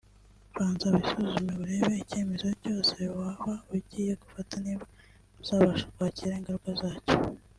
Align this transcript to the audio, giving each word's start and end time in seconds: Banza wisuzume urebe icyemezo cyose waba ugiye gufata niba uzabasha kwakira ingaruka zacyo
Banza 0.55 0.85
wisuzume 0.93 1.53
urebe 1.63 1.93
icyemezo 2.03 2.47
cyose 2.61 2.95
waba 3.17 3.53
ugiye 3.75 4.11
gufata 4.21 4.55
niba 4.63 4.83
uzabasha 5.41 5.85
kwakira 5.95 6.37
ingaruka 6.39 6.71
zacyo 6.81 7.17